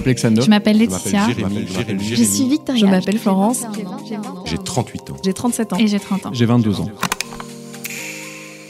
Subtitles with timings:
[0.00, 0.42] m'appelle.
[0.42, 1.28] Je m'appelle Laetitia.
[1.98, 2.80] Je suis Victoria.
[2.80, 3.64] Je m'appelle Florence.
[4.44, 5.16] J'ai 38 ans.
[5.24, 5.78] J'ai 37 ans.
[5.78, 6.30] Et j'ai 30 ans.
[6.32, 6.90] J'ai 22 ans.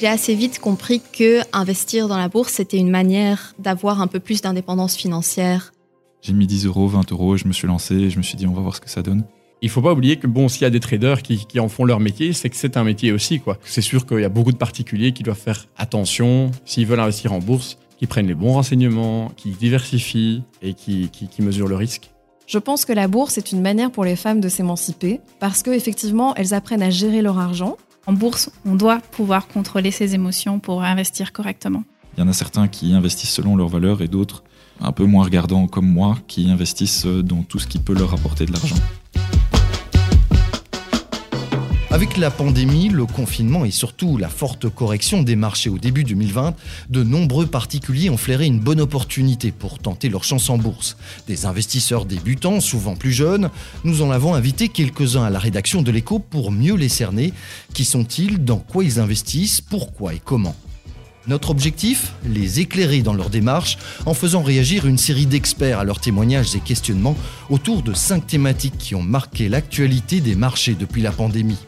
[0.00, 4.18] J'ai assez vite compris que investir dans la bourse, c'était une manière d'avoir un peu
[4.18, 5.74] plus d'indépendance financière.
[6.22, 8.36] J'ai mis 10 euros, 20 euros et je me suis lancé et je me suis
[8.36, 9.24] dit on va voir ce que ça donne.
[9.60, 11.84] Il faut pas oublier que bon, s'il y a des traders qui, qui en font
[11.84, 13.58] leur métier, c'est que c'est un métier aussi, quoi.
[13.62, 17.34] C'est sûr qu'il y a beaucoup de particuliers qui doivent faire attention s'ils veulent investir
[17.34, 21.76] en bourse, qui prennent les bons renseignements, qui diversifient et qui, qui, qui mesurent le
[21.76, 22.10] risque.
[22.46, 25.70] Je pense que la bourse est une manière pour les femmes de s'émanciper parce que
[25.70, 27.76] effectivement, elles apprennent à gérer leur argent.
[28.06, 31.84] En bourse, on doit pouvoir contrôler ses émotions pour investir correctement.
[32.16, 34.44] Il y en a certains qui investissent selon leurs valeurs et d'autres,
[34.80, 38.46] un peu moins regardants comme moi, qui investissent dans tout ce qui peut leur apporter
[38.46, 38.76] de l'argent.
[41.92, 46.54] Avec la pandémie, le confinement et surtout la forte correction des marchés au début 2020,
[46.88, 50.96] de nombreux particuliers ont flairé une bonne opportunité pour tenter leur chance en bourse.
[51.26, 53.50] Des investisseurs débutants, souvent plus jeunes,
[53.82, 57.32] nous en avons invité quelques-uns à la rédaction de l'écho pour mieux les cerner.
[57.74, 58.44] Qui sont-ils?
[58.44, 59.60] Dans quoi ils investissent?
[59.60, 60.54] Pourquoi et comment?
[61.26, 62.12] Notre objectif?
[62.24, 66.60] Les éclairer dans leur démarche en faisant réagir une série d'experts à leurs témoignages et
[66.60, 67.16] questionnements
[67.50, 71.58] autour de cinq thématiques qui ont marqué l'actualité des marchés depuis la pandémie.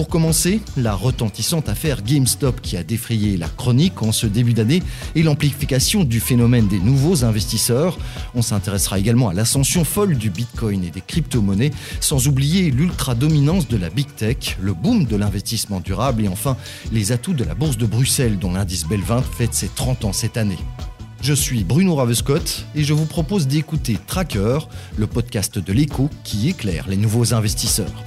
[0.00, 4.82] Pour commencer, la retentissante affaire GameStop qui a défrayé la chronique en ce début d'année
[5.14, 7.98] et l'amplification du phénomène des nouveaux investisseurs.
[8.34, 13.76] On s'intéressera également à l'ascension folle du Bitcoin et des crypto-monnaies, sans oublier l'ultra-dominance de
[13.76, 16.56] la Big Tech, le boom de l'investissement durable et enfin
[16.92, 20.38] les atouts de la bourse de Bruxelles dont l'indice Belvin fête ses 30 ans cette
[20.38, 20.56] année.
[21.20, 24.60] Je suis Bruno Ravescott et je vous propose d'écouter Tracker,
[24.96, 28.02] le podcast de l'écho qui éclaire les nouveaux investisseurs.